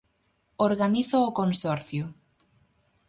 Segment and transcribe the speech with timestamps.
[0.67, 2.03] Organiza o Consorcio.